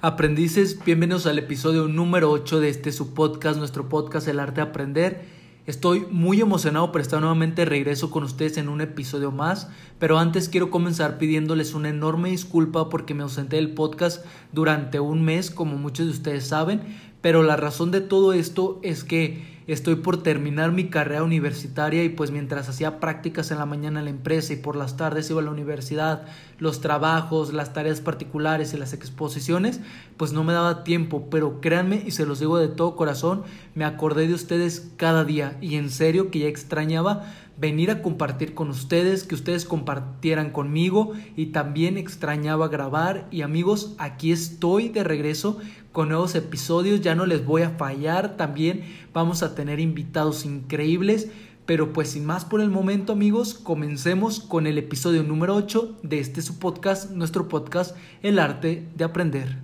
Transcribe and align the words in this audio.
Aprendices, 0.00 0.78
bienvenidos 0.84 1.26
al 1.26 1.40
episodio 1.40 1.88
número 1.88 2.30
8 2.30 2.60
de 2.60 2.68
este 2.68 2.92
su 2.92 3.14
podcast, 3.14 3.58
nuestro 3.58 3.88
podcast 3.88 4.28
El 4.28 4.38
Arte 4.38 4.60
de 4.60 4.68
Aprender. 4.68 5.24
Estoy 5.66 6.06
muy 6.08 6.40
emocionado 6.40 6.92
por 6.92 7.00
estar 7.00 7.18
nuevamente 7.18 7.64
regreso 7.64 8.08
con 8.08 8.22
ustedes 8.22 8.58
en 8.58 8.68
un 8.68 8.80
episodio 8.80 9.32
más, 9.32 9.68
pero 9.98 10.20
antes 10.20 10.48
quiero 10.48 10.70
comenzar 10.70 11.18
pidiéndoles 11.18 11.74
una 11.74 11.88
enorme 11.88 12.30
disculpa 12.30 12.88
porque 12.88 13.12
me 13.12 13.24
ausenté 13.24 13.56
del 13.56 13.74
podcast 13.74 14.24
durante 14.52 15.00
un 15.00 15.24
mes, 15.24 15.50
como 15.50 15.76
muchos 15.76 16.06
de 16.06 16.12
ustedes 16.12 16.46
saben, 16.46 16.80
pero 17.20 17.42
la 17.42 17.56
razón 17.56 17.90
de 17.90 18.00
todo 18.00 18.32
esto 18.34 18.78
es 18.84 19.02
que 19.02 19.57
estoy 19.72 19.96
por 19.96 20.22
terminar 20.22 20.72
mi 20.72 20.88
carrera 20.88 21.22
universitaria 21.22 22.02
y 22.02 22.08
pues 22.08 22.30
mientras 22.30 22.68
hacía 22.68 23.00
prácticas 23.00 23.50
en 23.50 23.58
la 23.58 23.66
mañana 23.66 24.00
en 24.00 24.06
la 24.06 24.10
empresa 24.10 24.52
y 24.52 24.56
por 24.56 24.76
las 24.76 24.96
tardes 24.96 25.30
iba 25.30 25.40
a 25.40 25.44
la 25.44 25.50
universidad, 25.50 26.26
los 26.58 26.80
trabajos, 26.80 27.52
las 27.52 27.72
tareas 27.72 28.00
particulares 28.00 28.72
y 28.72 28.78
las 28.78 28.94
exposiciones, 28.94 29.80
pues 30.16 30.32
no 30.32 30.42
me 30.42 30.54
daba 30.54 30.84
tiempo, 30.84 31.28
pero 31.30 31.60
créanme 31.60 32.02
y 32.06 32.12
se 32.12 32.26
los 32.26 32.40
digo 32.40 32.58
de 32.58 32.68
todo 32.68 32.96
corazón, 32.96 33.42
me 33.74 33.84
acordé 33.84 34.26
de 34.26 34.34
ustedes 34.34 34.90
cada 34.96 35.24
día. 35.24 35.58
Y 35.60 35.76
en 35.76 35.90
serio 35.90 36.30
que 36.30 36.40
ya 36.40 36.48
extrañaba 36.48 37.26
venir 37.58 37.90
a 37.90 38.02
compartir 38.02 38.54
con 38.54 38.70
ustedes, 38.70 39.24
que 39.24 39.34
ustedes 39.34 39.64
compartieran 39.64 40.50
conmigo. 40.50 41.12
Y 41.36 41.46
también 41.46 41.98
extrañaba 41.98 42.68
grabar. 42.68 43.26
Y 43.30 43.42
amigos, 43.42 43.94
aquí 43.98 44.32
estoy 44.32 44.88
de 44.88 45.04
regreso 45.04 45.58
con 45.92 46.10
nuevos 46.10 46.34
episodios, 46.36 47.00
ya 47.00 47.14
no 47.14 47.26
les 47.26 47.44
voy 47.44 47.62
a 47.62 47.70
fallar, 47.70 48.36
también 48.36 48.84
vamos 49.12 49.42
a 49.42 49.56
tener 49.58 49.80
invitados 49.80 50.44
increíbles, 50.44 51.32
pero 51.66 51.92
pues 51.92 52.10
sin 52.10 52.24
más 52.24 52.44
por 52.44 52.60
el 52.60 52.70
momento 52.70 53.12
amigos, 53.12 53.54
comencemos 53.54 54.38
con 54.38 54.68
el 54.68 54.78
episodio 54.78 55.24
número 55.24 55.56
8 55.56 55.98
de 56.04 56.20
este 56.20 56.42
su 56.42 56.60
podcast, 56.60 57.10
nuestro 57.10 57.48
podcast 57.48 57.96
El 58.22 58.38
arte 58.38 58.86
de 58.94 59.02
aprender. 59.02 59.58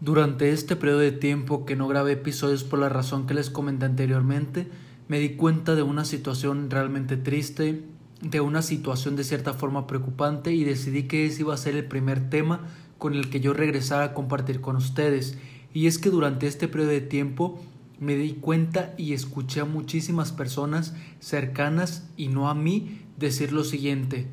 Durante 0.00 0.52
este 0.52 0.76
periodo 0.76 1.00
de 1.00 1.12
tiempo 1.12 1.66
que 1.66 1.76
no 1.76 1.88
grabé 1.88 2.12
episodios 2.12 2.64
por 2.64 2.78
la 2.78 2.88
razón 2.88 3.26
que 3.26 3.34
les 3.34 3.50
comenté 3.50 3.84
anteriormente, 3.84 4.66
me 5.08 5.18
di 5.18 5.36
cuenta 5.36 5.74
de 5.74 5.82
una 5.82 6.06
situación 6.06 6.70
realmente 6.70 7.18
triste, 7.18 7.84
de 8.20 8.40
una 8.40 8.62
situación 8.62 9.16
de 9.16 9.24
cierta 9.24 9.54
forma 9.54 9.86
preocupante 9.86 10.52
y 10.52 10.64
decidí 10.64 11.04
que 11.04 11.26
ese 11.26 11.42
iba 11.42 11.54
a 11.54 11.58
ser 11.58 11.76
el 11.76 11.84
primer 11.84 12.30
tema 12.30 12.66
con 12.98 13.14
el 13.14 13.30
que 13.30 13.40
yo 13.40 13.52
regresara 13.54 14.04
a 14.04 14.14
compartir 14.14 14.60
con 14.60 14.76
ustedes. 14.76 15.38
Y 15.72 15.86
es 15.86 15.98
que 15.98 16.10
durante 16.10 16.46
este 16.46 16.68
periodo 16.68 16.90
de 16.90 17.00
tiempo 17.00 17.60
me 18.00 18.16
di 18.16 18.34
cuenta 18.34 18.94
y 18.96 19.12
escuché 19.12 19.60
a 19.60 19.64
muchísimas 19.64 20.32
personas 20.32 20.94
cercanas 21.20 22.08
y 22.16 22.28
no 22.28 22.48
a 22.48 22.54
mí 22.54 23.00
decir 23.16 23.52
lo 23.52 23.64
siguiente, 23.64 24.26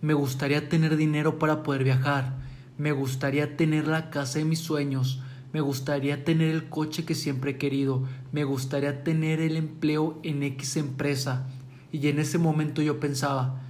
me 0.00 0.14
gustaría 0.14 0.68
tener 0.68 0.96
dinero 0.96 1.38
para 1.38 1.62
poder 1.62 1.84
viajar, 1.84 2.38
me 2.78 2.92
gustaría 2.92 3.56
tener 3.56 3.86
la 3.86 4.10
casa 4.10 4.38
de 4.38 4.44
mis 4.44 4.60
sueños, 4.60 5.20
me 5.52 5.60
gustaría 5.60 6.24
tener 6.24 6.48
el 6.48 6.68
coche 6.68 7.04
que 7.04 7.14
siempre 7.14 7.52
he 7.52 7.58
querido, 7.58 8.04
me 8.32 8.44
gustaría 8.44 9.02
tener 9.02 9.40
el 9.40 9.56
empleo 9.56 10.18
en 10.22 10.42
X 10.44 10.76
empresa. 10.76 11.48
Y 11.92 12.08
en 12.08 12.18
ese 12.18 12.38
momento 12.38 12.82
yo 12.82 13.00
pensaba, 13.00 13.60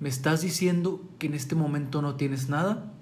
¿me 0.00 0.08
estás 0.08 0.42
diciendo 0.42 1.02
que 1.18 1.26
en 1.26 1.34
este 1.34 1.54
momento 1.54 2.02
no 2.02 2.16
tienes 2.16 2.48
nada? 2.48 2.92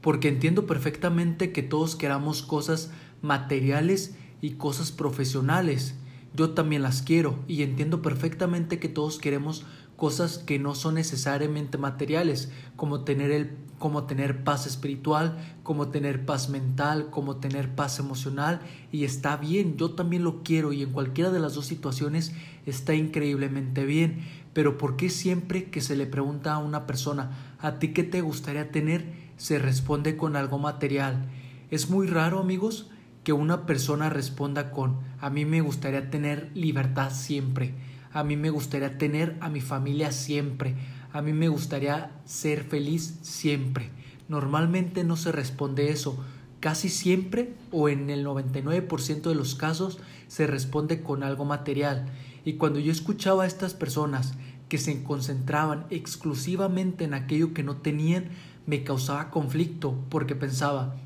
Porque 0.00 0.28
entiendo 0.28 0.66
perfectamente 0.66 1.52
que 1.52 1.62
todos 1.62 1.96
queramos 1.96 2.42
cosas 2.42 2.90
materiales 3.20 4.14
y 4.40 4.52
cosas 4.52 4.92
profesionales. 4.92 5.94
Yo 6.34 6.50
también 6.50 6.82
las 6.82 7.02
quiero 7.02 7.38
y 7.46 7.62
entiendo 7.62 8.02
perfectamente 8.02 8.78
que 8.78 8.88
todos 8.88 9.18
queremos 9.18 9.64
cosas 10.02 10.38
que 10.38 10.58
no 10.58 10.74
son 10.74 10.96
necesariamente 10.96 11.78
materiales, 11.78 12.50
como 12.74 13.04
tener, 13.04 13.30
el, 13.30 13.52
como 13.78 14.02
tener 14.02 14.42
paz 14.42 14.66
espiritual, 14.66 15.38
como 15.62 15.90
tener 15.90 16.26
paz 16.26 16.48
mental, 16.48 17.08
como 17.08 17.36
tener 17.36 17.72
paz 17.76 18.00
emocional, 18.00 18.62
y 18.90 19.04
está 19.04 19.36
bien, 19.36 19.76
yo 19.76 19.92
también 19.92 20.24
lo 20.24 20.42
quiero 20.42 20.72
y 20.72 20.82
en 20.82 20.90
cualquiera 20.90 21.30
de 21.30 21.38
las 21.38 21.54
dos 21.54 21.66
situaciones 21.66 22.32
está 22.66 22.96
increíblemente 22.96 23.84
bien, 23.84 24.26
pero 24.52 24.76
¿por 24.76 24.96
qué 24.96 25.08
siempre 25.08 25.70
que 25.70 25.80
se 25.80 25.94
le 25.94 26.06
pregunta 26.06 26.54
a 26.54 26.58
una 26.58 26.84
persona, 26.84 27.54
¿a 27.60 27.78
ti 27.78 27.92
qué 27.92 28.02
te 28.02 28.22
gustaría 28.22 28.72
tener? 28.72 29.30
se 29.36 29.60
responde 29.60 30.16
con 30.16 30.34
algo 30.34 30.58
material. 30.58 31.26
Es 31.70 31.90
muy 31.90 32.08
raro, 32.08 32.40
amigos, 32.40 32.90
que 33.22 33.32
una 33.32 33.66
persona 33.66 34.10
responda 34.10 34.72
con, 34.72 34.98
a 35.20 35.30
mí 35.30 35.44
me 35.44 35.60
gustaría 35.60 36.10
tener 36.10 36.50
libertad 36.54 37.12
siempre 37.12 37.74
a 38.12 38.24
mí 38.24 38.36
me 38.36 38.50
gustaría 38.50 38.98
tener 38.98 39.36
a 39.40 39.48
mi 39.48 39.60
familia 39.60 40.12
siempre, 40.12 40.74
a 41.12 41.22
mí 41.22 41.32
me 41.32 41.48
gustaría 41.48 42.10
ser 42.24 42.64
feliz 42.64 43.18
siempre. 43.22 43.90
Normalmente 44.28 45.04
no 45.04 45.16
se 45.16 45.32
responde 45.32 45.90
eso, 45.90 46.22
casi 46.60 46.88
siempre 46.88 47.54
o 47.70 47.88
en 47.88 48.08
el 48.08 48.24
99% 48.24 49.22
de 49.22 49.34
los 49.34 49.54
casos 49.54 49.98
se 50.28 50.46
responde 50.46 51.02
con 51.02 51.22
algo 51.22 51.44
material. 51.44 52.06
Y 52.44 52.54
cuando 52.54 52.78
yo 52.78 52.92
escuchaba 52.92 53.44
a 53.44 53.46
estas 53.46 53.74
personas 53.74 54.34
que 54.68 54.78
se 54.78 55.02
concentraban 55.02 55.86
exclusivamente 55.90 57.04
en 57.04 57.14
aquello 57.14 57.52
que 57.52 57.62
no 57.62 57.76
tenían, 57.76 58.30
me 58.66 58.84
causaba 58.84 59.30
conflicto 59.30 59.98
porque 60.08 60.34
pensaba, 60.34 60.96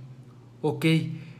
ok, 0.62 0.84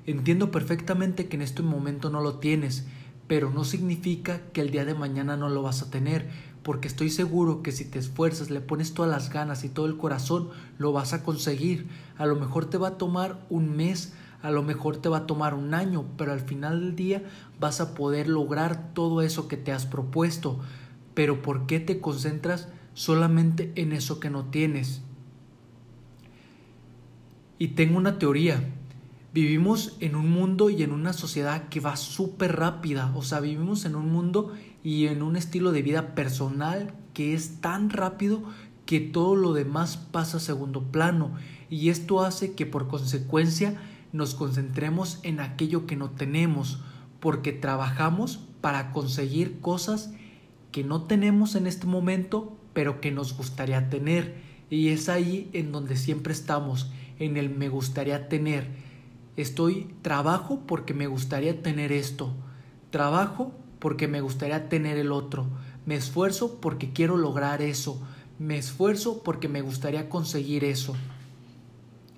entiendo 0.06 0.50
perfectamente 0.50 1.28
que 1.28 1.36
en 1.36 1.42
este 1.42 1.62
momento 1.62 2.10
no 2.10 2.20
lo 2.20 2.38
tienes, 2.38 2.86
pero 3.26 3.50
no 3.50 3.64
significa 3.64 4.40
que 4.52 4.60
el 4.60 4.70
día 4.70 4.84
de 4.84 4.94
mañana 4.94 5.36
no 5.36 5.48
lo 5.48 5.62
vas 5.62 5.82
a 5.82 5.90
tener, 5.90 6.28
porque 6.62 6.88
estoy 6.88 7.10
seguro 7.10 7.62
que 7.62 7.72
si 7.72 7.84
te 7.84 7.98
esfuerzas, 7.98 8.50
le 8.50 8.60
pones 8.60 8.92
todas 8.92 9.10
las 9.10 9.32
ganas 9.32 9.64
y 9.64 9.68
todo 9.68 9.86
el 9.86 9.96
corazón, 9.96 10.50
lo 10.78 10.92
vas 10.92 11.12
a 11.12 11.22
conseguir. 11.22 11.88
A 12.18 12.26
lo 12.26 12.36
mejor 12.36 12.66
te 12.66 12.78
va 12.78 12.88
a 12.88 12.98
tomar 12.98 13.44
un 13.50 13.76
mes, 13.76 14.14
a 14.42 14.50
lo 14.50 14.62
mejor 14.62 14.96
te 14.96 15.08
va 15.08 15.18
a 15.18 15.26
tomar 15.26 15.54
un 15.54 15.74
año, 15.74 16.06
pero 16.16 16.32
al 16.32 16.40
final 16.40 16.80
del 16.80 16.96
día 16.96 17.22
vas 17.60 17.80
a 17.80 17.94
poder 17.94 18.28
lograr 18.28 18.92
todo 18.94 19.22
eso 19.22 19.48
que 19.48 19.56
te 19.56 19.72
has 19.72 19.86
propuesto. 19.86 20.58
Pero 21.14 21.40
¿por 21.40 21.66
qué 21.66 21.80
te 21.80 22.00
concentras 22.00 22.68
solamente 22.94 23.72
en 23.76 23.92
eso 23.92 24.20
que 24.20 24.30
no 24.30 24.46
tienes? 24.46 25.02
Y 27.58 27.68
tengo 27.68 27.96
una 27.96 28.18
teoría 28.18 28.60
Vivimos 29.36 29.98
en 30.00 30.16
un 30.16 30.30
mundo 30.30 30.70
y 30.70 30.82
en 30.82 30.92
una 30.92 31.12
sociedad 31.12 31.68
que 31.68 31.78
va 31.78 31.96
súper 31.96 32.56
rápida, 32.56 33.12
o 33.14 33.20
sea, 33.20 33.38
vivimos 33.40 33.84
en 33.84 33.94
un 33.94 34.10
mundo 34.10 34.54
y 34.82 35.08
en 35.08 35.20
un 35.20 35.36
estilo 35.36 35.72
de 35.72 35.82
vida 35.82 36.14
personal 36.14 36.94
que 37.12 37.34
es 37.34 37.60
tan 37.60 37.90
rápido 37.90 38.42
que 38.86 38.98
todo 38.98 39.36
lo 39.36 39.52
demás 39.52 39.98
pasa 39.98 40.38
a 40.38 40.40
segundo 40.40 40.84
plano. 40.84 41.32
Y 41.68 41.90
esto 41.90 42.22
hace 42.22 42.54
que 42.54 42.64
por 42.64 42.88
consecuencia 42.88 43.78
nos 44.10 44.34
concentremos 44.34 45.20
en 45.22 45.40
aquello 45.40 45.84
que 45.84 45.96
no 45.96 46.08
tenemos 46.08 46.80
porque 47.20 47.52
trabajamos 47.52 48.38
para 48.62 48.90
conseguir 48.90 49.60
cosas 49.60 50.14
que 50.72 50.82
no 50.82 51.02
tenemos 51.02 51.56
en 51.56 51.66
este 51.66 51.86
momento 51.86 52.56
pero 52.72 53.02
que 53.02 53.12
nos 53.12 53.36
gustaría 53.36 53.90
tener. 53.90 54.36
Y 54.70 54.88
es 54.88 55.10
ahí 55.10 55.50
en 55.52 55.72
donde 55.72 55.98
siempre 55.98 56.32
estamos 56.32 56.90
en 57.18 57.36
el 57.36 57.50
me 57.50 57.68
gustaría 57.68 58.30
tener 58.30 58.95
Estoy 59.36 59.94
trabajo 60.02 60.62
porque 60.66 60.94
me 60.94 61.06
gustaría 61.06 61.62
tener 61.62 61.92
esto. 61.92 62.32
Trabajo 62.90 63.52
porque 63.78 64.08
me 64.08 64.20
gustaría 64.20 64.68
tener 64.68 64.96
el 64.96 65.12
otro. 65.12 65.46
Me 65.84 65.94
esfuerzo 65.96 66.58
porque 66.60 66.92
quiero 66.92 67.16
lograr 67.16 67.60
eso. 67.60 68.00
Me 68.38 68.56
esfuerzo 68.56 69.22
porque 69.22 69.48
me 69.48 69.60
gustaría 69.60 70.08
conseguir 70.08 70.64
eso. 70.64 70.94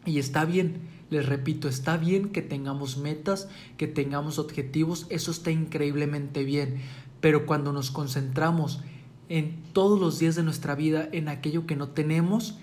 Y 0.04 0.18
está 0.18 0.44
bien, 0.44 0.80
les 1.10 1.26
repito, 1.26 1.68
está 1.68 1.96
bien 1.96 2.30
que 2.30 2.40
tengamos 2.40 2.96
metas, 2.96 3.48
que 3.76 3.86
tengamos 3.86 4.38
objetivos, 4.38 5.06
eso 5.10 5.30
está 5.30 5.50
increíblemente 5.50 6.44
bien. 6.44 6.80
Pero 7.20 7.46
cuando 7.46 7.72
nos 7.72 7.90
concentramos 7.90 8.80
en 9.28 9.62
todos 9.72 10.00
los 10.00 10.18
días 10.18 10.36
de 10.36 10.44
nuestra 10.44 10.74
vida 10.74 11.08
en 11.12 11.28
aquello 11.28 11.66
que 11.66 11.76
no 11.76 11.88
tenemos, 11.88 12.58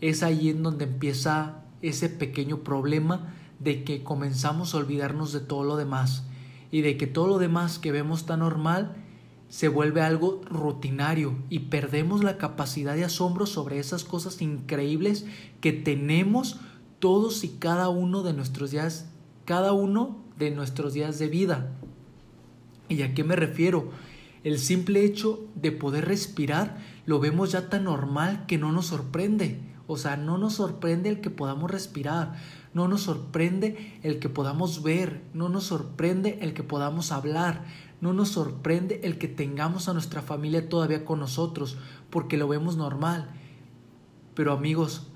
es 0.00 0.22
ahí 0.22 0.50
en 0.50 0.62
donde 0.62 0.84
empieza 0.84 1.64
ese 1.82 2.08
pequeño 2.08 2.58
problema 2.58 3.34
de 3.60 3.84
que 3.84 4.02
comenzamos 4.02 4.74
a 4.74 4.78
olvidarnos 4.78 5.32
de 5.32 5.40
todo 5.40 5.64
lo 5.64 5.76
demás 5.76 6.24
y 6.70 6.82
de 6.82 6.96
que 6.96 7.06
todo 7.06 7.26
lo 7.26 7.38
demás 7.38 7.78
que 7.78 7.92
vemos 7.92 8.26
tan 8.26 8.40
normal 8.40 8.96
se 9.48 9.68
vuelve 9.68 10.02
algo 10.02 10.42
rutinario 10.44 11.34
y 11.48 11.60
perdemos 11.60 12.22
la 12.22 12.36
capacidad 12.36 12.94
de 12.94 13.04
asombro 13.04 13.46
sobre 13.46 13.78
esas 13.78 14.04
cosas 14.04 14.42
increíbles 14.42 15.24
que 15.60 15.72
tenemos 15.72 16.60
todos 16.98 17.44
y 17.44 17.48
cada 17.48 17.88
uno 17.88 18.22
de 18.22 18.34
nuestros 18.34 18.70
días, 18.70 19.08
cada 19.46 19.72
uno 19.72 20.18
de 20.38 20.50
nuestros 20.50 20.92
días 20.92 21.18
de 21.18 21.28
vida. 21.28 21.72
¿Y 22.88 23.02
a 23.02 23.14
qué 23.14 23.24
me 23.24 23.36
refiero? 23.36 23.90
El 24.44 24.58
simple 24.58 25.04
hecho 25.04 25.44
de 25.54 25.72
poder 25.72 26.06
respirar 26.06 26.78
lo 27.06 27.18
vemos 27.20 27.52
ya 27.52 27.68
tan 27.68 27.84
normal 27.84 28.44
que 28.46 28.58
no 28.58 28.72
nos 28.72 28.86
sorprende. 28.86 29.60
O 29.86 29.96
sea, 29.96 30.16
no 30.16 30.36
nos 30.36 30.54
sorprende 30.54 31.08
el 31.08 31.20
que 31.20 31.30
podamos 31.30 31.70
respirar, 31.70 32.34
no 32.78 32.86
nos 32.86 33.02
sorprende 33.02 33.98
el 34.04 34.20
que 34.20 34.28
podamos 34.28 34.84
ver, 34.84 35.24
no 35.34 35.48
nos 35.48 35.64
sorprende 35.64 36.38
el 36.42 36.54
que 36.54 36.62
podamos 36.62 37.10
hablar, 37.10 37.64
no 38.00 38.12
nos 38.12 38.28
sorprende 38.28 39.00
el 39.02 39.18
que 39.18 39.26
tengamos 39.26 39.88
a 39.88 39.94
nuestra 39.94 40.22
familia 40.22 40.68
todavía 40.68 41.04
con 41.04 41.18
nosotros, 41.18 41.76
porque 42.08 42.36
lo 42.36 42.46
vemos 42.46 42.76
normal. 42.76 43.32
Pero 44.34 44.52
amigos, 44.52 45.08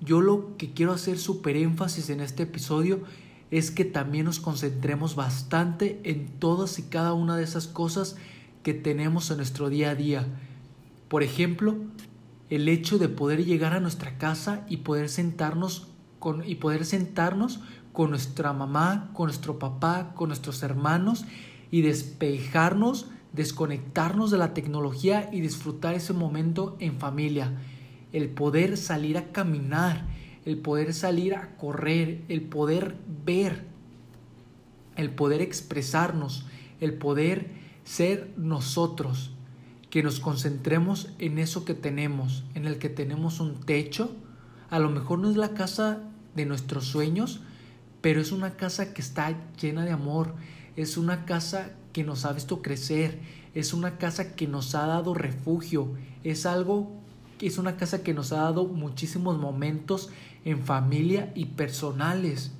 yo 0.00 0.20
lo 0.20 0.56
que 0.56 0.74
quiero 0.74 0.92
hacer 0.92 1.18
súper 1.18 1.56
énfasis 1.56 2.08
en 2.08 2.20
este 2.20 2.44
episodio 2.44 3.02
es 3.50 3.72
que 3.72 3.84
también 3.84 4.26
nos 4.26 4.38
concentremos 4.38 5.16
bastante 5.16 6.00
en 6.04 6.28
todas 6.38 6.78
y 6.78 6.84
cada 6.84 7.14
una 7.14 7.36
de 7.36 7.42
esas 7.42 7.66
cosas 7.66 8.14
que 8.62 8.74
tenemos 8.74 9.28
en 9.32 9.38
nuestro 9.38 9.70
día 9.70 9.90
a 9.90 9.96
día. 9.96 10.28
Por 11.08 11.24
ejemplo, 11.24 11.74
el 12.48 12.68
hecho 12.68 12.98
de 12.98 13.08
poder 13.08 13.44
llegar 13.44 13.72
a 13.72 13.80
nuestra 13.80 14.18
casa 14.18 14.64
y 14.68 14.76
poder 14.78 15.08
sentarnos 15.08 15.88
y 16.46 16.56
poder 16.56 16.84
sentarnos 16.84 17.60
con 17.92 18.10
nuestra 18.10 18.52
mamá, 18.52 19.10
con 19.12 19.26
nuestro 19.26 19.58
papá, 19.58 20.12
con 20.14 20.28
nuestros 20.28 20.62
hermanos 20.62 21.24
y 21.70 21.82
despejarnos, 21.82 23.08
desconectarnos 23.32 24.30
de 24.30 24.38
la 24.38 24.54
tecnología 24.54 25.28
y 25.32 25.40
disfrutar 25.40 25.94
ese 25.94 26.12
momento 26.12 26.76
en 26.80 26.98
familia. 26.98 27.52
El 28.12 28.28
poder 28.28 28.76
salir 28.76 29.18
a 29.18 29.32
caminar, 29.32 30.06
el 30.44 30.58
poder 30.58 30.94
salir 30.94 31.34
a 31.34 31.56
correr, 31.56 32.22
el 32.28 32.42
poder 32.42 32.96
ver, 33.24 33.64
el 34.96 35.10
poder 35.10 35.40
expresarnos, 35.40 36.46
el 36.80 36.94
poder 36.94 37.50
ser 37.84 38.32
nosotros, 38.36 39.32
que 39.90 40.02
nos 40.02 40.20
concentremos 40.20 41.12
en 41.18 41.38
eso 41.38 41.64
que 41.64 41.74
tenemos, 41.74 42.44
en 42.54 42.66
el 42.66 42.78
que 42.78 42.88
tenemos 42.88 43.40
un 43.40 43.60
techo, 43.60 44.14
a 44.70 44.78
lo 44.78 44.88
mejor 44.88 45.18
no 45.18 45.30
es 45.30 45.36
la 45.36 45.50
casa 45.50 46.11
de 46.34 46.46
nuestros 46.46 46.86
sueños, 46.86 47.40
pero 48.00 48.20
es 48.20 48.32
una 48.32 48.56
casa 48.56 48.92
que 48.94 49.02
está 49.02 49.36
llena 49.60 49.84
de 49.84 49.92
amor, 49.92 50.34
es 50.76 50.96
una 50.96 51.24
casa 51.24 51.70
que 51.92 52.04
nos 52.04 52.24
ha 52.24 52.32
visto 52.32 52.62
crecer, 52.62 53.18
es 53.54 53.72
una 53.72 53.98
casa 53.98 54.34
que 54.34 54.48
nos 54.48 54.74
ha 54.74 54.86
dado 54.86 55.14
refugio, 55.14 55.88
es 56.24 56.46
algo 56.46 57.02
es 57.46 57.58
una 57.58 57.76
casa 57.76 58.02
que 58.02 58.14
nos 58.14 58.32
ha 58.32 58.36
dado 58.36 58.66
muchísimos 58.66 59.38
momentos 59.38 60.10
en 60.44 60.62
familia 60.62 61.32
y 61.34 61.46
personales. 61.46 62.52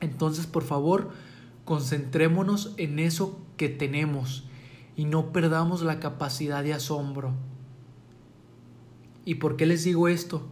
Entonces, 0.00 0.46
por 0.46 0.64
favor, 0.64 1.10
concentrémonos 1.64 2.74
en 2.78 2.98
eso 2.98 3.38
que 3.56 3.68
tenemos 3.68 4.44
y 4.96 5.04
no 5.04 5.32
perdamos 5.32 5.82
la 5.82 6.00
capacidad 6.00 6.64
de 6.64 6.74
asombro. 6.74 7.32
¿Y 9.24 9.36
por 9.36 9.56
qué 9.56 9.66
les 9.66 9.84
digo 9.84 10.08
esto? 10.08 10.48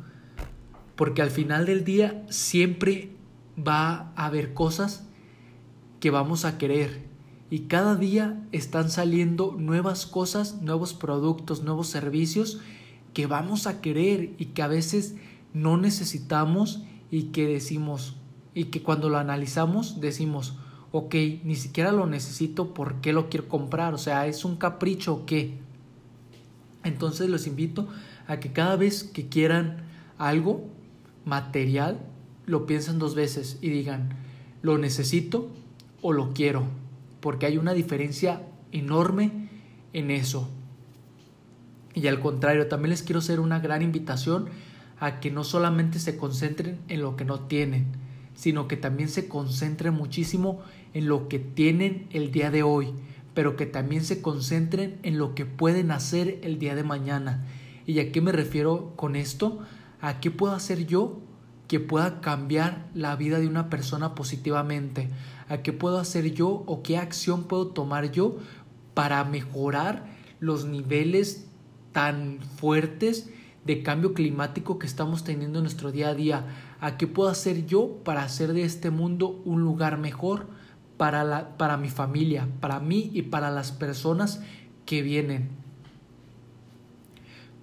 Porque 0.98 1.22
al 1.22 1.30
final 1.30 1.64
del 1.64 1.84
día 1.84 2.26
siempre 2.28 3.12
va 3.56 4.10
a 4.16 4.26
haber 4.26 4.52
cosas 4.52 5.04
que 6.00 6.10
vamos 6.10 6.44
a 6.44 6.58
querer. 6.58 7.06
Y 7.50 7.60
cada 7.60 7.94
día 7.94 8.42
están 8.50 8.90
saliendo 8.90 9.54
nuevas 9.56 10.06
cosas, 10.06 10.60
nuevos 10.60 10.94
productos, 10.94 11.62
nuevos 11.62 11.86
servicios 11.86 12.58
que 13.14 13.28
vamos 13.28 13.68
a 13.68 13.80
querer 13.80 14.32
y 14.38 14.46
que 14.46 14.62
a 14.62 14.66
veces 14.66 15.14
no 15.54 15.76
necesitamos 15.76 16.82
y 17.12 17.26
que 17.26 17.46
decimos, 17.46 18.16
y 18.52 18.64
que 18.64 18.82
cuando 18.82 19.08
lo 19.08 19.18
analizamos 19.18 20.00
decimos, 20.00 20.58
ok, 20.90 21.14
ni 21.44 21.54
siquiera 21.54 21.92
lo 21.92 22.06
necesito, 22.06 22.74
¿por 22.74 22.96
qué 22.96 23.12
lo 23.12 23.28
quiero 23.28 23.48
comprar? 23.48 23.94
O 23.94 23.98
sea, 23.98 24.26
¿es 24.26 24.44
un 24.44 24.56
capricho 24.56 25.14
o 25.14 25.26
qué? 25.26 25.58
Entonces 26.82 27.30
los 27.30 27.46
invito 27.46 27.86
a 28.26 28.40
que 28.40 28.52
cada 28.52 28.74
vez 28.74 29.04
que 29.04 29.28
quieran 29.28 29.84
algo 30.18 30.76
material, 31.24 32.00
lo 32.46 32.66
piensen 32.66 32.98
dos 32.98 33.14
veces 33.14 33.58
y 33.60 33.70
digan, 33.70 34.10
¿lo 34.62 34.78
necesito 34.78 35.50
o 36.02 36.12
lo 36.12 36.32
quiero, 36.32 36.64
porque 37.20 37.46
hay 37.46 37.58
una 37.58 37.74
diferencia 37.74 38.42
enorme 38.72 39.48
en 39.92 40.10
eso. 40.10 40.48
Y 41.94 42.06
al 42.06 42.20
contrario, 42.20 42.68
también 42.68 42.90
les 42.90 43.02
quiero 43.02 43.18
hacer 43.18 43.40
una 43.40 43.58
gran 43.58 43.82
invitación 43.82 44.46
a 45.00 45.20
que 45.20 45.30
no 45.30 45.44
solamente 45.44 45.98
se 45.98 46.16
concentren 46.16 46.78
en 46.88 47.02
lo 47.02 47.16
que 47.16 47.24
no 47.24 47.40
tienen, 47.40 47.86
sino 48.34 48.68
que 48.68 48.76
también 48.76 49.08
se 49.08 49.28
concentren 49.28 49.94
muchísimo 49.94 50.60
en 50.94 51.08
lo 51.08 51.28
que 51.28 51.38
tienen 51.38 52.06
el 52.12 52.30
día 52.30 52.50
de 52.50 52.62
hoy, 52.62 52.92
pero 53.34 53.56
que 53.56 53.66
también 53.66 54.04
se 54.04 54.22
concentren 54.22 54.98
en 55.02 55.18
lo 55.18 55.34
que 55.34 55.44
pueden 55.44 55.90
hacer 55.90 56.38
el 56.42 56.58
día 56.58 56.74
de 56.74 56.84
mañana. 56.84 57.44
¿Y 57.86 58.00
a 58.00 58.12
qué 58.12 58.20
me 58.20 58.32
refiero 58.32 58.92
con 58.96 59.16
esto? 59.16 59.60
¿A 60.00 60.20
qué 60.20 60.30
puedo 60.30 60.52
hacer 60.54 60.86
yo 60.86 61.20
que 61.66 61.80
pueda 61.80 62.20
cambiar 62.20 62.88
la 62.94 63.16
vida 63.16 63.38
de 63.38 63.48
una 63.48 63.68
persona 63.68 64.14
positivamente? 64.14 65.10
¿A 65.48 65.58
qué 65.58 65.72
puedo 65.72 65.98
hacer 65.98 66.32
yo 66.32 66.48
o 66.66 66.82
qué 66.82 66.98
acción 66.98 67.44
puedo 67.44 67.68
tomar 67.68 68.12
yo 68.12 68.36
para 68.94 69.22
mejorar 69.24 70.06
los 70.40 70.64
niveles 70.64 71.46
tan 71.92 72.38
fuertes 72.56 73.30
de 73.64 73.82
cambio 73.82 74.14
climático 74.14 74.78
que 74.78 74.86
estamos 74.86 75.24
teniendo 75.24 75.58
en 75.58 75.64
nuestro 75.64 75.90
día 75.90 76.08
a 76.08 76.14
día? 76.14 76.46
¿A 76.80 76.96
qué 76.96 77.06
puedo 77.06 77.28
hacer 77.28 77.66
yo 77.66 77.98
para 78.04 78.22
hacer 78.22 78.52
de 78.52 78.62
este 78.62 78.90
mundo 78.90 79.42
un 79.44 79.62
lugar 79.62 79.98
mejor 79.98 80.46
para, 80.96 81.24
la, 81.24 81.56
para 81.56 81.76
mi 81.76 81.88
familia, 81.88 82.48
para 82.60 82.78
mí 82.78 83.10
y 83.12 83.22
para 83.22 83.50
las 83.50 83.72
personas 83.72 84.40
que 84.86 85.02
vienen? 85.02 85.67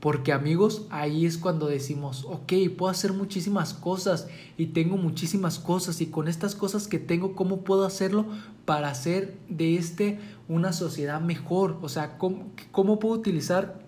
Porque 0.05 0.33
amigos, 0.33 0.83
ahí 0.91 1.25
es 1.25 1.39
cuando 1.39 1.65
decimos, 1.65 2.25
ok, 2.29 2.53
puedo 2.77 2.91
hacer 2.91 3.11
muchísimas 3.11 3.73
cosas 3.73 4.27
y 4.55 4.67
tengo 4.67 4.97
muchísimas 4.97 5.57
cosas 5.57 5.99
y 5.99 6.05
con 6.05 6.27
estas 6.27 6.53
cosas 6.53 6.87
que 6.87 6.99
tengo, 6.99 7.33
¿cómo 7.33 7.61
puedo 7.61 7.85
hacerlo 7.85 8.27
para 8.65 8.89
hacer 8.89 9.35
de 9.49 9.77
este 9.77 10.19
una 10.47 10.73
sociedad 10.73 11.21
mejor? 11.21 11.79
O 11.81 11.89
sea, 11.89 12.19
¿cómo, 12.19 12.51
cómo 12.71 12.99
puedo 12.99 13.15
utilizar 13.15 13.79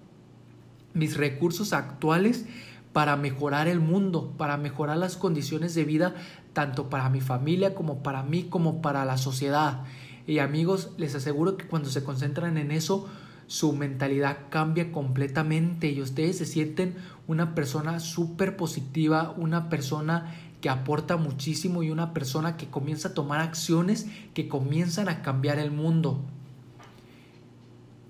mis 0.95 1.17
recursos 1.17 1.71
actuales 1.71 2.45
para 2.93 3.15
mejorar 3.15 3.67
el 3.67 3.79
mundo, 3.79 4.33
para 4.39 4.57
mejorar 4.57 4.97
las 4.97 5.17
condiciones 5.17 5.75
de 5.75 5.83
vida 5.83 6.15
tanto 6.53 6.89
para 6.89 7.11
mi 7.11 7.21
familia 7.21 7.75
como 7.75 8.01
para 8.01 8.23
mí 8.23 8.45
como 8.45 8.81
para 8.81 9.05
la 9.05 9.17
sociedad. 9.19 9.83
Y 10.25 10.39
amigos, 10.39 10.89
les 10.97 11.13
aseguro 11.13 11.57
que 11.57 11.67
cuando 11.67 11.91
se 11.91 12.03
concentran 12.03 12.57
en 12.57 12.71
eso, 12.71 13.07
su 13.47 13.73
mentalidad 13.73 14.38
cambia 14.49 14.91
completamente 14.91 15.89
y 15.89 16.01
ustedes 16.01 16.38
se 16.38 16.45
sienten 16.45 16.95
una 17.27 17.55
persona 17.55 17.99
súper 17.99 18.57
positiva, 18.57 19.33
una 19.38 19.69
persona 19.69 20.35
que 20.61 20.69
aporta 20.69 21.17
muchísimo 21.17 21.83
y 21.83 21.89
una 21.89 22.13
persona 22.13 22.57
que 22.57 22.67
comienza 22.67 23.09
a 23.09 23.13
tomar 23.13 23.39
acciones 23.39 24.07
que 24.33 24.47
comienzan 24.47 25.07
a 25.07 25.21
cambiar 25.21 25.59
el 25.59 25.71
mundo. 25.71 26.21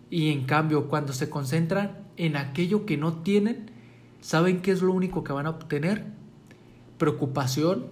Y 0.10 0.32
en 0.32 0.46
cambio, 0.46 0.88
cuando 0.88 1.14
se 1.14 1.30
concentran 1.30 1.98
en 2.16 2.38
aquello 2.38 2.86
que 2.86 2.98
no 2.98 3.18
tienen, 3.22 3.72
¿saben 4.22 4.62
qué 4.62 4.72
es 4.72 4.82
lo 4.82 4.94
único 4.94 5.24
que 5.24 5.34
van 5.34 5.46
a 5.46 5.52
obtener? 5.52 6.06
Preocupación, 6.98 7.88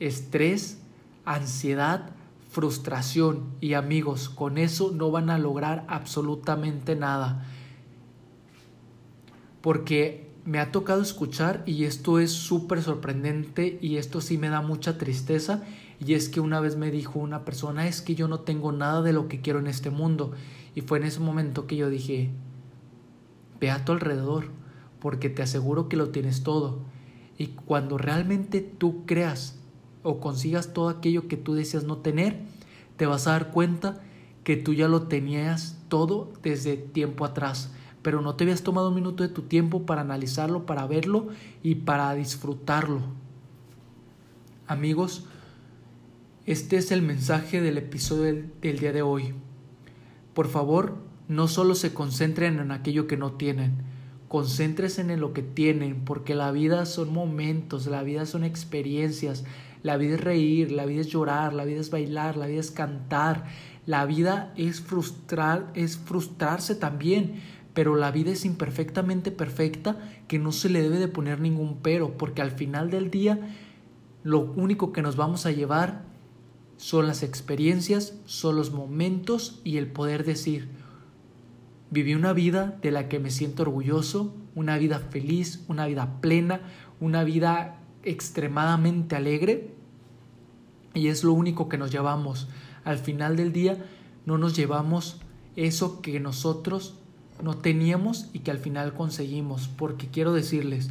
estrés, 0.00 0.80
ansiedad, 1.24 2.10
frustración 2.50 3.54
y 3.60 3.74
amigos, 3.74 4.28
con 4.28 4.58
eso 4.58 4.90
no 4.92 5.10
van 5.12 5.30
a 5.30 5.38
lograr 5.38 5.84
absolutamente 5.88 6.96
nada. 6.96 7.46
Porque 9.60 10.28
me 10.44 10.58
ha 10.58 10.72
tocado 10.72 11.00
escuchar 11.00 11.62
y 11.64 11.84
esto 11.84 12.18
es 12.18 12.32
súper 12.32 12.82
sorprendente 12.82 13.78
y 13.80 13.96
esto 13.96 14.20
sí 14.20 14.36
me 14.36 14.48
da 14.48 14.62
mucha 14.62 14.98
tristeza 14.98 15.62
y 16.04 16.14
es 16.14 16.28
que 16.28 16.40
una 16.40 16.60
vez 16.60 16.76
me 16.76 16.90
dijo 16.90 17.18
una 17.18 17.44
persona 17.44 17.86
es 17.86 18.00
que 18.00 18.14
yo 18.14 18.26
no 18.26 18.40
tengo 18.40 18.72
nada 18.72 19.02
de 19.02 19.12
lo 19.12 19.28
que 19.28 19.42
quiero 19.42 19.58
en 19.58 19.66
este 19.66 19.90
mundo 19.90 20.32
y 20.74 20.80
fue 20.80 20.98
en 20.98 21.04
ese 21.04 21.20
momento 21.20 21.66
que 21.66 21.76
yo 21.76 21.90
dije 21.90 22.30
ve 23.60 23.70
a 23.70 23.84
tu 23.84 23.92
alrededor 23.92 24.46
porque 24.98 25.28
te 25.28 25.42
aseguro 25.42 25.90
que 25.90 25.96
lo 25.96 26.08
tienes 26.08 26.42
todo 26.42 26.80
y 27.36 27.48
cuando 27.48 27.98
realmente 27.98 28.60
tú 28.62 29.04
creas 29.04 29.59
o 30.02 30.20
consigas 30.20 30.72
todo 30.72 30.88
aquello 30.88 31.28
que 31.28 31.36
tú 31.36 31.54
deseas 31.54 31.84
no 31.84 31.98
tener, 31.98 32.40
te 32.96 33.06
vas 33.06 33.26
a 33.26 33.32
dar 33.32 33.50
cuenta 33.50 34.00
que 34.44 34.56
tú 34.56 34.72
ya 34.72 34.88
lo 34.88 35.02
tenías 35.02 35.78
todo 35.88 36.32
desde 36.42 36.76
tiempo 36.76 37.24
atrás, 37.24 37.72
pero 38.02 38.22
no 38.22 38.34
te 38.34 38.44
habías 38.44 38.62
tomado 38.62 38.88
un 38.88 38.94
minuto 38.94 39.22
de 39.22 39.28
tu 39.28 39.42
tiempo 39.42 39.84
para 39.84 40.00
analizarlo, 40.00 40.66
para 40.66 40.86
verlo 40.86 41.28
y 41.62 41.76
para 41.76 42.14
disfrutarlo. 42.14 43.00
Amigos, 44.66 45.24
este 46.46 46.76
es 46.76 46.90
el 46.90 47.02
mensaje 47.02 47.60
del 47.60 47.76
episodio 47.76 48.44
del, 48.60 48.78
día 48.78 48.92
de 48.92 49.02
hoy. 49.02 49.34
Por 50.32 50.48
favor, 50.48 50.96
no 51.28 51.48
solo 51.48 51.74
se 51.74 51.92
concentren 51.92 52.58
en 52.58 52.70
aquello 52.70 53.06
que 53.06 53.16
no 53.16 53.32
tienen, 53.32 53.82
concéntrense 54.28 55.02
en 55.02 55.20
lo 55.20 55.32
que 55.32 55.42
tienen, 55.42 56.04
porque 56.04 56.34
la 56.34 56.50
vida 56.50 56.86
son 56.86 57.12
momentos, 57.12 57.86
la 57.86 58.02
vida 58.02 58.26
son 58.26 58.44
experiencias, 58.44 59.44
la 59.82 59.96
vida 59.96 60.14
es 60.14 60.20
reír, 60.20 60.72
la 60.72 60.86
vida 60.86 61.00
es 61.00 61.08
llorar, 61.08 61.52
la 61.54 61.64
vida 61.64 61.80
es 61.80 61.90
bailar, 61.90 62.36
la 62.36 62.46
vida 62.46 62.60
es 62.60 62.70
cantar, 62.70 63.44
la 63.86 64.04
vida 64.04 64.52
es 64.56 64.80
frustrar, 64.80 65.70
es 65.74 65.96
frustrarse 65.96 66.74
también, 66.74 67.40
pero 67.72 67.96
la 67.96 68.10
vida 68.10 68.30
es 68.30 68.44
imperfectamente 68.44 69.30
perfecta 69.30 69.96
que 70.28 70.38
no 70.38 70.52
se 70.52 70.68
le 70.68 70.82
debe 70.82 70.98
de 70.98 71.08
poner 71.08 71.40
ningún 71.40 71.78
pero, 71.82 72.16
porque 72.16 72.42
al 72.42 72.50
final 72.50 72.90
del 72.90 73.10
día 73.10 73.54
lo 74.22 74.40
único 74.40 74.92
que 74.92 75.02
nos 75.02 75.16
vamos 75.16 75.46
a 75.46 75.50
llevar 75.50 76.02
son 76.76 77.06
las 77.06 77.22
experiencias, 77.22 78.14
son 78.26 78.56
los 78.56 78.72
momentos 78.72 79.60
y 79.64 79.76
el 79.76 79.86
poder 79.86 80.24
decir, 80.24 80.68
viví 81.90 82.14
una 82.14 82.32
vida 82.32 82.78
de 82.82 82.90
la 82.90 83.08
que 83.08 83.18
me 83.18 83.30
siento 83.30 83.62
orgulloso, 83.62 84.34
una 84.54 84.78
vida 84.78 84.98
feliz, 84.98 85.64
una 85.68 85.86
vida 85.86 86.20
plena, 86.20 86.62
una 87.00 87.24
vida 87.24 87.79
extremadamente 88.02 89.16
alegre 89.16 89.74
y 90.94 91.08
es 91.08 91.24
lo 91.24 91.32
único 91.32 91.68
que 91.68 91.78
nos 91.78 91.90
llevamos. 91.90 92.48
Al 92.84 92.98
final 92.98 93.36
del 93.36 93.52
día 93.52 93.84
no 94.26 94.38
nos 94.38 94.56
llevamos 94.56 95.20
eso 95.56 96.00
que 96.00 96.20
nosotros 96.20 96.94
no 97.42 97.56
teníamos 97.56 98.28
y 98.32 98.40
que 98.40 98.50
al 98.50 98.58
final 98.58 98.94
conseguimos, 98.94 99.68
porque 99.68 100.08
quiero 100.08 100.32
decirles, 100.32 100.90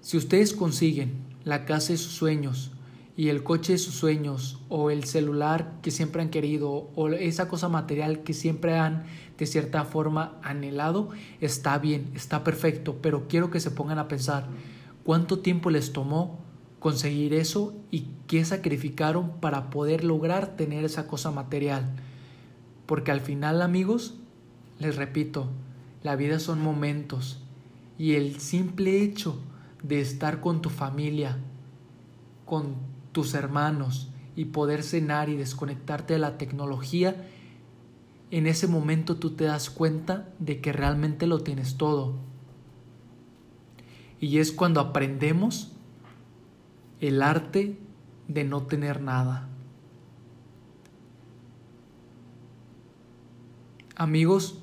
si 0.00 0.16
ustedes 0.16 0.52
consiguen 0.52 1.12
la 1.44 1.64
casa 1.64 1.92
de 1.92 1.98
sus 1.98 2.12
sueños 2.12 2.72
y 3.16 3.28
el 3.28 3.42
coche 3.42 3.72
de 3.72 3.78
sus 3.78 3.94
sueños 3.94 4.60
o 4.68 4.90
el 4.90 5.04
celular 5.04 5.78
que 5.82 5.90
siempre 5.90 6.22
han 6.22 6.30
querido 6.30 6.90
o 6.94 7.08
esa 7.08 7.48
cosa 7.48 7.68
material 7.68 8.22
que 8.22 8.34
siempre 8.34 8.76
han 8.76 9.04
de 9.38 9.46
cierta 9.46 9.84
forma 9.84 10.38
anhelado, 10.42 11.10
está 11.40 11.78
bien, 11.78 12.10
está 12.14 12.44
perfecto, 12.44 12.98
pero 13.02 13.26
quiero 13.28 13.50
que 13.50 13.60
se 13.60 13.70
pongan 13.70 13.98
a 13.98 14.08
pensar 14.08 14.46
cuánto 15.04 15.38
tiempo 15.38 15.70
les 15.70 15.92
tomó 15.92 16.38
conseguir 16.80 17.32
eso 17.32 17.74
y 17.90 18.08
qué 18.26 18.44
sacrificaron 18.44 19.30
para 19.40 19.70
poder 19.70 20.04
lograr 20.04 20.56
tener 20.56 20.84
esa 20.84 21.06
cosa 21.06 21.30
material. 21.30 21.94
Porque 22.86 23.10
al 23.10 23.20
final, 23.20 23.62
amigos, 23.62 24.14
les 24.78 24.96
repito, 24.96 25.48
la 26.02 26.16
vida 26.16 26.38
son 26.38 26.60
momentos 26.60 27.40
y 27.96 28.14
el 28.14 28.40
simple 28.40 29.02
hecho 29.02 29.38
de 29.82 30.00
estar 30.00 30.40
con 30.40 30.60
tu 30.60 30.68
familia, 30.68 31.38
con 32.44 32.74
tus 33.12 33.34
hermanos 33.34 34.10
y 34.36 34.46
poder 34.46 34.82
cenar 34.82 35.28
y 35.28 35.36
desconectarte 35.36 36.14
de 36.14 36.18
la 36.18 36.36
tecnología, 36.36 37.28
en 38.30 38.46
ese 38.46 38.66
momento 38.66 39.16
tú 39.16 39.30
te 39.30 39.44
das 39.44 39.70
cuenta 39.70 40.28
de 40.38 40.60
que 40.60 40.72
realmente 40.72 41.26
lo 41.26 41.40
tienes 41.40 41.76
todo. 41.76 42.14
Y 44.24 44.38
es 44.38 44.52
cuando 44.52 44.80
aprendemos 44.80 45.70
el 47.02 47.20
arte 47.20 47.76
de 48.26 48.44
no 48.44 48.62
tener 48.62 49.02
nada. 49.02 49.50
Amigos, 53.96 54.62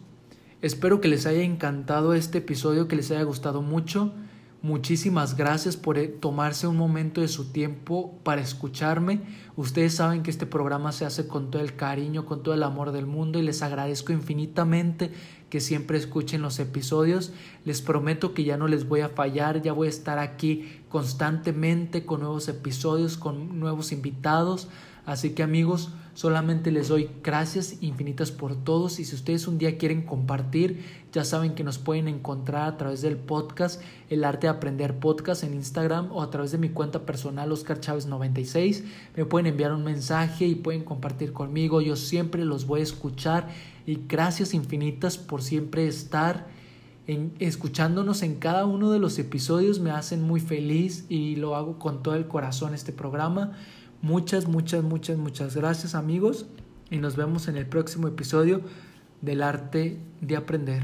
espero 0.63 1.00
que 1.00 1.10
les 1.10 1.27
haya 1.27 1.44
encantado 1.44 2.15
este 2.15 2.39
episodio, 2.39 2.88
que 2.88 2.96
les 2.96 3.12
haya 3.12 3.22
gustado 3.22 3.62
mucho. 3.62 4.15
Muchísimas 4.63 5.36
gracias 5.36 5.75
por 5.75 5.98
eh, 5.98 6.08
tomarse 6.08 6.68
un 6.68 6.77
momento 6.77 7.22
de 7.22 7.27
su 7.27 7.46
tiempo 7.46 8.20
para 8.24 8.41
escucharme. 8.41 9.22
Ustedes 9.56 9.96
saben 9.96 10.22
que 10.22 10.30
este 10.30 10.46
programa 10.46 10.91
se 10.91 11.03
hace 11.03 11.27
con 11.27 11.50
todo 11.50 11.63
el 11.63 11.75
cariño, 11.75 12.27
con 12.27 12.44
todo 12.44 12.53
el 12.53 12.62
amor 12.62 12.91
del 12.91 13.08
mundo 13.08 13.39
y 13.39 13.41
les 13.41 13.63
agradezco 13.63 14.13
infinitamente 14.13 15.12
que 15.50 15.62
siempre 15.62 15.98
escuchen 15.98 16.44
los 16.44 16.60
episodios. 16.60 17.34
Les 17.65 17.82
prometo 17.82 18.36
que 18.36 18.44
ya 18.44 18.56
no 18.56 18.68
les 18.68 18.88
voy 18.88 19.00
a 19.00 19.10
fallar, 19.10 19.63
ya 19.63 19.74
voy 19.74 19.88
a 19.88 19.89
estar 19.89 20.20
aquí 20.20 20.82
constantemente 20.89 22.06
con 22.06 22.20
nuevos 22.20 22.48
episodios, 22.48 23.18
con 23.18 23.60
nuevos 23.60 23.91
invitados. 23.91 24.68
Así 25.05 25.31
que 25.31 25.43
amigos, 25.43 25.91
Solamente 26.13 26.72
les 26.72 26.89
doy 26.89 27.10
gracias 27.24 27.81
infinitas 27.81 28.31
por 28.31 28.55
todos 28.55 29.00
y 29.00 29.05
si 29.05 29.15
ustedes 29.15 29.48
un 29.48 29.58
día 29.58 29.77
quieren 29.77 30.01
compartir, 30.01 30.84
ya 31.13 31.24
saben 31.24 31.55
que 31.55 31.63
nos 31.63 31.77
pueden 31.77 32.10
encontrar 32.10 32.67
a 32.67 32.77
través 32.77 33.01
del 33.01 33.15
podcast 33.15 33.81
El 34.10 34.25
Arte 34.25 34.48
de 34.48 34.50
Aprender 34.50 35.00
Podcast 35.00 35.43
en 35.43 35.53
Instagram 35.53 36.12
o 36.12 36.22
a 36.22 36.29
través 36.29 36.51
de 36.51 36.58
mi 36.58 36.67
cuenta 36.70 37.05
personal 37.05 37.51
Oscar 37.53 37.79
Chávez 37.79 38.08
96. 38.08 38.84
Me 39.15 39.24
pueden 39.24 39.48
enviar 39.48 39.72
un 39.72 39.86
mensaje 39.86 40.46
y 40.48 40.55
pueden 40.55 40.84
compartir 40.84 41.31
conmigo. 41.31 41.79
Yo 41.79 41.96
siempre 41.96 42.43
los 42.43 42.67
voy 42.67 42.81
a 42.81 42.84
escuchar 42.84 43.48
y 43.86 44.00
gracias 44.08 44.53
infinitas 44.53 45.17
por 45.17 45.41
siempre 45.41 45.88
estar 45.88 46.48
en, 47.08 47.34
escuchándonos 47.39 48.22
en 48.22 48.36
cada 48.36 48.65
uno 48.65 48.91
de 48.91 49.00
los 49.00 49.17
episodios. 49.17 49.79
Me 49.79 49.91
hacen 49.91 50.22
muy 50.24 50.41
feliz 50.41 51.05
y 51.08 51.38
lo 51.38 51.55
hago 51.55 51.79
con 51.79 52.03
todo 52.03 52.15
el 52.15 52.27
corazón 52.27 52.74
este 52.74 52.91
programa. 52.91 53.53
Muchas, 54.01 54.48
muchas, 54.48 54.84
muchas, 54.84 55.17
muchas 55.17 55.55
gracias 55.55 55.93
amigos 55.93 56.48
y 56.89 56.98
nos 56.98 57.15
vemos 57.15 57.48
en 57.48 57.58
el 57.58 57.67
próximo 57.67 58.08
episodio 58.08 58.62
del 59.22 59.43
arte 59.43 60.00
de 60.22 60.36
aprender. 60.36 60.84